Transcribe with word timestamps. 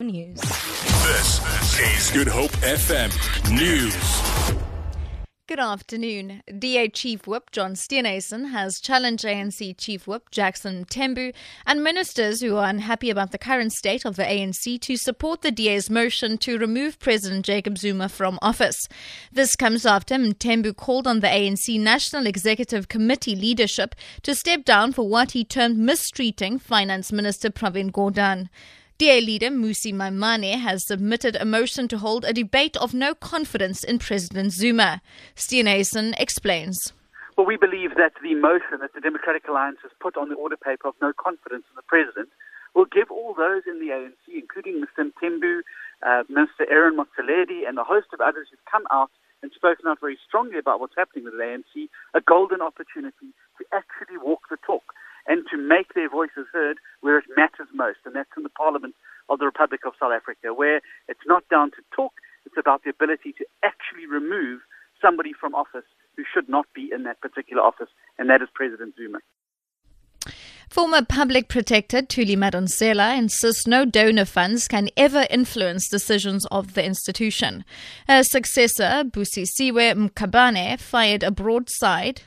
News. 0.00 0.40
This 0.40 1.78
is 1.78 2.10
Good 2.10 2.26
Hope 2.26 2.50
FM 2.50 3.12
News. 3.56 4.56
Good 5.46 5.60
afternoon. 5.60 6.42
DA 6.58 6.88
Chief 6.88 7.28
Whip 7.28 7.52
John 7.52 7.74
Steenhuisen 7.74 8.50
has 8.50 8.80
challenged 8.80 9.24
ANC 9.24 9.78
Chief 9.78 10.08
Whip 10.08 10.32
Jackson 10.32 10.84
Mthembu 10.84 11.32
and 11.64 11.84
ministers 11.84 12.40
who 12.40 12.56
are 12.56 12.68
unhappy 12.68 13.08
about 13.08 13.30
the 13.30 13.38
current 13.38 13.72
state 13.72 14.04
of 14.04 14.16
the 14.16 14.24
ANC 14.24 14.80
to 14.80 14.96
support 14.96 15.42
the 15.42 15.52
DA's 15.52 15.88
motion 15.88 16.38
to 16.38 16.58
remove 16.58 16.98
President 16.98 17.46
Jacob 17.46 17.78
Zuma 17.78 18.08
from 18.08 18.40
office. 18.42 18.88
This 19.30 19.54
comes 19.54 19.86
after 19.86 20.16
Mthembu 20.16 20.74
called 20.74 21.06
on 21.06 21.20
the 21.20 21.28
ANC 21.28 21.78
National 21.78 22.26
Executive 22.26 22.88
Committee 22.88 23.36
leadership 23.36 23.94
to 24.22 24.34
step 24.34 24.64
down 24.64 24.92
for 24.92 25.08
what 25.08 25.32
he 25.32 25.44
termed 25.44 25.78
mistreating 25.78 26.58
Finance 26.58 27.12
Minister 27.12 27.48
Pravin 27.48 27.92
Gordhan. 27.92 28.48
DA 28.96 29.20
leader 29.20 29.50
Musi 29.50 29.92
Maimane 29.92 30.54
has 30.54 30.86
submitted 30.86 31.34
a 31.34 31.44
motion 31.44 31.88
to 31.88 31.98
hold 31.98 32.24
a 32.24 32.32
debate 32.32 32.76
of 32.76 32.94
no 32.94 33.12
confidence 33.12 33.82
in 33.82 33.98
President 33.98 34.52
Zuma. 34.52 35.02
Steenhuisen 35.34 36.14
explains. 36.16 36.92
Well, 37.36 37.44
we 37.44 37.56
believe 37.56 37.96
that 37.96 38.12
the 38.22 38.36
motion 38.36 38.78
that 38.82 38.94
the 38.94 39.00
Democratic 39.00 39.48
Alliance 39.48 39.78
has 39.82 39.90
put 39.98 40.16
on 40.16 40.28
the 40.28 40.36
order 40.36 40.56
paper 40.56 40.86
of 40.86 40.94
no 41.02 41.12
confidence 41.12 41.64
in 41.68 41.74
the 41.74 41.82
president 41.82 42.28
will 42.76 42.84
give 42.84 43.10
all 43.10 43.34
those 43.34 43.62
in 43.66 43.80
the 43.80 43.90
ANC, 43.90 44.30
including 44.30 44.78
Mr. 44.78 45.10
Mthembu, 45.10 45.62
uh, 46.06 46.22
Aaron 46.70 46.96
Motsoaledi, 46.96 47.66
and 47.66 47.76
a 47.80 47.84
host 47.84 48.06
of 48.12 48.20
others 48.20 48.46
who've 48.48 48.70
come 48.70 48.86
out 48.92 49.10
and 49.42 49.50
spoken 49.50 49.88
out 49.88 49.98
very 50.00 50.18
strongly 50.24 50.58
about 50.58 50.78
what's 50.78 50.94
happening 50.96 51.24
with 51.24 51.34
the 51.34 51.42
ANC, 51.42 51.88
a 52.14 52.20
golden 52.20 52.62
opportunity 52.62 53.34
to 53.58 53.64
actually 53.72 54.18
walk 54.22 54.42
the 54.50 54.56
talk 54.64 54.83
and 55.26 55.44
to 55.50 55.56
make 55.56 55.94
their 55.94 56.08
voices 56.08 56.46
heard 56.52 56.78
where 57.00 57.18
it 57.18 57.24
matters 57.36 57.68
most, 57.74 57.98
and 58.04 58.14
that's 58.14 58.30
in 58.36 58.42
the 58.42 58.50
Parliament 58.50 58.94
of 59.28 59.38
the 59.38 59.46
Republic 59.46 59.80
of 59.86 59.94
South 59.98 60.12
Africa, 60.12 60.52
where 60.52 60.80
it's 61.08 61.26
not 61.26 61.48
down 61.48 61.70
to 61.72 61.82
talk, 61.94 62.12
it's 62.44 62.56
about 62.58 62.84
the 62.84 62.90
ability 62.90 63.32
to 63.38 63.44
actually 63.62 64.06
remove 64.06 64.60
somebody 65.00 65.32
from 65.32 65.54
office 65.54 65.88
who 66.16 66.24
should 66.32 66.48
not 66.48 66.66
be 66.74 66.90
in 66.94 67.04
that 67.04 67.20
particular 67.20 67.62
office, 67.62 67.88
and 68.18 68.28
that 68.30 68.42
is 68.42 68.48
President 68.54 68.94
Zuma. 68.96 69.18
Former 70.70 71.04
public 71.04 71.48
protector 71.48 72.02
Thuli 72.02 72.36
Madonsela 72.36 73.16
insists 73.16 73.66
no 73.66 73.84
donor 73.84 74.24
funds 74.24 74.66
can 74.66 74.88
ever 74.96 75.26
influence 75.30 75.88
decisions 75.88 76.46
of 76.46 76.74
the 76.74 76.84
institution. 76.84 77.64
Her 78.08 78.22
successor, 78.22 79.04
Busisiwe 79.04 79.94
Mkhwebane, 79.94 80.80
fired 80.80 81.22
a 81.22 81.30
broadside 81.30 82.22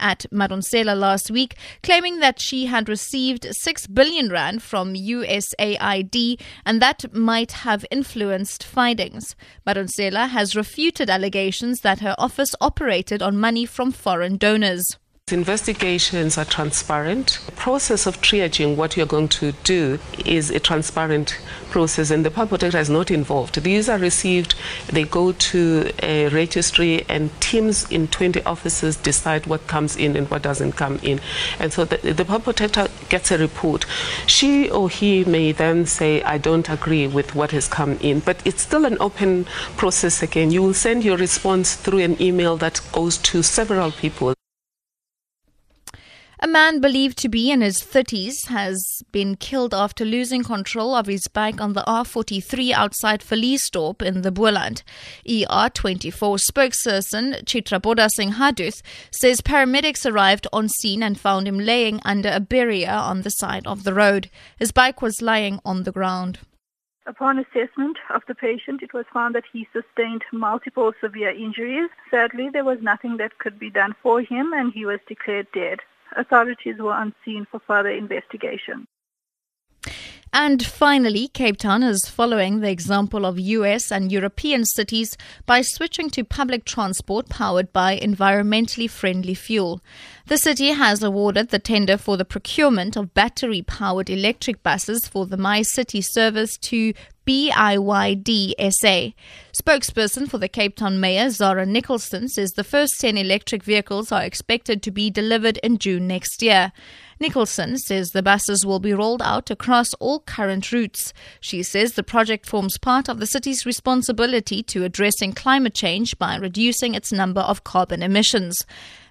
at 0.00 0.26
Madonsela 0.32 0.98
last 0.98 1.30
week, 1.30 1.56
claiming 1.82 2.20
that 2.20 2.40
she 2.40 2.66
had 2.66 2.88
received 2.88 3.46
6 3.50 3.86
billion 3.88 4.28
rand 4.30 4.62
from 4.62 4.94
USAID 4.94 6.40
and 6.64 6.82
that 6.82 7.14
might 7.14 7.52
have 7.52 7.86
influenced 7.90 8.64
findings. 8.64 9.34
Madonsela 9.66 10.28
has 10.28 10.56
refuted 10.56 11.08
allegations 11.08 11.80
that 11.80 12.00
her 12.00 12.14
office 12.18 12.54
operated 12.60 13.22
on 13.22 13.36
money 13.36 13.66
from 13.66 13.92
foreign 13.92 14.36
donors. 14.36 14.98
Investigations 15.32 16.36
are 16.36 16.44
transparent. 16.44 17.38
The 17.46 17.52
process 17.52 18.04
of 18.04 18.20
triaging 18.20 18.76
what 18.76 18.94
you're 18.94 19.06
going 19.06 19.28
to 19.28 19.52
do 19.64 19.98
is 20.26 20.50
a 20.50 20.60
transparent 20.60 21.38
process, 21.70 22.10
and 22.10 22.26
the 22.26 22.30
public 22.30 22.60
protector 22.60 22.78
is 22.78 22.90
not 22.90 23.10
involved. 23.10 23.62
These 23.62 23.88
are 23.88 23.96
received, 23.96 24.54
they 24.86 25.04
go 25.04 25.32
to 25.32 25.90
a 26.02 26.28
registry, 26.28 27.06
and 27.08 27.30
teams 27.40 27.90
in 27.90 28.08
20 28.08 28.42
offices 28.42 28.98
decide 28.98 29.46
what 29.46 29.66
comes 29.66 29.96
in 29.96 30.14
and 30.14 30.30
what 30.30 30.42
doesn't 30.42 30.72
come 30.72 31.00
in. 31.02 31.20
And 31.58 31.72
so 31.72 31.86
the, 31.86 32.12
the 32.12 32.26
public 32.26 32.58
protector 32.58 32.88
gets 33.08 33.30
a 33.30 33.38
report. 33.38 33.86
She 34.26 34.70
or 34.70 34.90
he 34.90 35.24
may 35.24 35.52
then 35.52 35.86
say, 35.86 36.22
I 36.24 36.36
don't 36.36 36.68
agree 36.68 37.06
with 37.06 37.34
what 37.34 37.50
has 37.52 37.66
come 37.66 37.96
in, 38.02 38.20
but 38.20 38.46
it's 38.46 38.60
still 38.60 38.84
an 38.84 38.98
open 39.00 39.46
process 39.78 40.22
again. 40.22 40.50
You 40.50 40.62
will 40.62 40.74
send 40.74 41.02
your 41.02 41.16
response 41.16 41.76
through 41.76 42.00
an 42.00 42.20
email 42.20 42.58
that 42.58 42.82
goes 42.92 43.16
to 43.32 43.42
several 43.42 43.90
people. 43.90 44.34
A 46.40 46.48
man 46.48 46.80
believed 46.80 47.16
to 47.18 47.28
be 47.28 47.52
in 47.52 47.60
his 47.60 47.80
30s 47.80 48.48
has 48.48 48.82
been 49.12 49.36
killed 49.36 49.72
after 49.72 50.04
losing 50.04 50.42
control 50.42 50.94
of 50.94 51.06
his 51.06 51.28
bike 51.28 51.60
on 51.60 51.74
the 51.74 51.84
R43 51.86 52.72
outside 52.72 53.20
Villiersdorp 53.20 54.02
in 54.02 54.22
the 54.22 54.32
Boland. 54.32 54.82
ER24 55.28 56.40
spokesperson 56.50 57.44
Chitraboda 57.44 58.08
Singh 58.10 58.32
Haduth 58.32 58.82
says 59.12 59.40
paramedics 59.40 60.10
arrived 60.10 60.48
on 60.52 60.68
scene 60.68 61.04
and 61.04 61.20
found 61.20 61.46
him 61.46 61.58
laying 61.58 62.00
under 62.04 62.30
a 62.30 62.40
barrier 62.40 62.90
on 62.90 63.22
the 63.22 63.30
side 63.30 63.66
of 63.66 63.84
the 63.84 63.94
road. 63.94 64.28
His 64.58 64.72
bike 64.72 65.00
was 65.00 65.22
lying 65.22 65.60
on 65.64 65.84
the 65.84 65.92
ground. 65.92 66.40
Upon 67.06 67.38
assessment 67.38 67.98
of 68.12 68.22
the 68.26 68.34
patient, 68.34 68.82
it 68.82 68.92
was 68.92 69.04
found 69.12 69.36
that 69.36 69.44
he 69.52 69.68
sustained 69.72 70.22
multiple 70.32 70.92
severe 71.00 71.30
injuries. 71.30 71.90
Sadly, 72.10 72.48
there 72.52 72.64
was 72.64 72.78
nothing 72.80 73.18
that 73.18 73.38
could 73.38 73.58
be 73.58 73.70
done 73.70 73.94
for 74.02 74.20
him 74.20 74.52
and 74.52 74.72
he 74.72 74.84
was 74.84 74.98
declared 75.06 75.46
dead 75.52 75.78
authorities 76.16 76.76
were 76.78 76.92
on 76.92 77.14
scene 77.24 77.46
for 77.50 77.60
further 77.66 77.90
investigation. 77.90 78.86
And 80.36 80.66
finally, 80.66 81.28
Cape 81.28 81.58
Town 81.58 81.84
is 81.84 82.08
following 82.08 82.58
the 82.58 82.68
example 82.68 83.24
of 83.24 83.38
US 83.38 83.92
and 83.92 84.10
European 84.10 84.64
cities 84.64 85.16
by 85.46 85.62
switching 85.62 86.10
to 86.10 86.24
public 86.24 86.64
transport 86.64 87.28
powered 87.28 87.72
by 87.72 88.00
environmentally 88.00 88.90
friendly 88.90 89.34
fuel. 89.34 89.80
The 90.26 90.36
city 90.36 90.70
has 90.70 91.04
awarded 91.04 91.50
the 91.50 91.60
tender 91.60 91.96
for 91.96 92.16
the 92.16 92.24
procurement 92.24 92.96
of 92.96 93.14
battery 93.14 93.62
powered 93.62 94.10
electric 94.10 94.64
buses 94.64 95.06
for 95.06 95.24
the 95.24 95.36
MyCiTi 95.36 96.04
service 96.04 96.56
to 96.62 96.94
BYDSA. 97.28 99.14
Spokesperson 99.52 100.28
for 100.28 100.38
the 100.38 100.48
Cape 100.48 100.74
Town 100.74 100.98
Mayor, 100.98 101.30
Zara 101.30 101.64
Nicholson, 101.64 102.28
says 102.28 102.54
the 102.54 102.64
first 102.64 102.98
10 102.98 103.16
electric 103.16 103.62
vehicles 103.62 104.10
are 104.10 104.24
expected 104.24 104.82
to 104.82 104.90
be 104.90 105.10
delivered 105.10 105.58
in 105.58 105.78
June 105.78 106.08
next 106.08 106.42
year. 106.42 106.72
Nicholson 107.24 107.78
says 107.78 108.10
the 108.10 108.22
buses 108.22 108.66
will 108.66 108.80
be 108.80 108.92
rolled 108.92 109.22
out 109.22 109.50
across 109.50 109.94
all 109.94 110.20
current 110.20 110.70
routes. 110.70 111.14
She 111.40 111.62
says 111.62 111.94
the 111.94 112.02
project 112.02 112.44
forms 112.44 112.76
part 112.76 113.08
of 113.08 113.18
the 113.18 113.26
city's 113.26 113.64
responsibility 113.64 114.62
to 114.64 114.84
addressing 114.84 115.32
climate 115.32 115.72
change 115.72 116.18
by 116.18 116.36
reducing 116.36 116.94
its 116.94 117.12
number 117.12 117.40
of 117.40 117.64
carbon 117.64 118.02
emissions. 118.02 118.66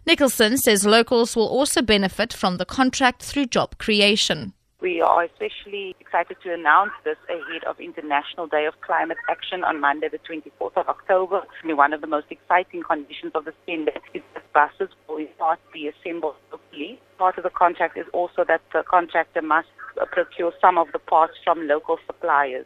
Nicholson 0.06 0.60
says 0.60 0.86
locals 0.86 1.36
will 1.36 1.48
also 1.48 1.82
benefit 1.82 2.32
from 2.32 2.58
the 2.58 2.66
contract 2.66 3.24
through 3.24 3.48
job 3.48 3.80
creation. 3.80 4.54
We 4.84 5.00
are 5.00 5.24
especially 5.24 5.96
excited 6.02 6.36
to 6.44 6.54
announce 6.54 6.92
this 7.06 7.16
ahead 7.30 7.64
of 7.64 7.80
International 7.80 8.48
Day 8.48 8.66
of 8.66 8.74
Climate 8.82 9.16
Action 9.30 9.64
on 9.64 9.80
Monday, 9.80 10.10
the 10.10 10.20
24th 10.20 10.76
of 10.76 10.90
October. 10.90 11.42
One 11.64 11.94
of 11.94 12.02
the 12.02 12.08
most 12.08 12.28
exciting 12.30 12.84
conditions 12.84 13.32
of 13.34 13.46
the 13.46 13.54
tender 13.66 13.94
is 14.14 14.22
that 14.34 14.44
buses 14.52 14.94
will 15.08 15.26
part 15.40 15.60
be 15.72 15.88
assembled 15.88 16.36
locally. 16.52 17.00
Part 17.18 17.38
of 17.38 17.46
the 17.46 17.50
contract 17.50 17.98
is 17.98 18.08
also 18.12 18.44
that 18.46 18.60
the 18.74 18.84
contractor 18.84 19.42
must 19.42 19.70
procure 20.12 20.52
some 20.60 20.78
of 20.78 20.92
the 20.92 21.00
parts 21.00 21.36
from 21.46 21.66
local 21.66 21.98
suppliers. 22.06 22.66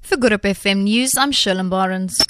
For 0.00 0.16
Good 0.16 0.32
Hope 0.32 0.40
FM 0.40 0.84
News, 0.84 1.18
I'm 1.18 1.32
Shirley 1.32 1.68
Barnes. 1.68 2.24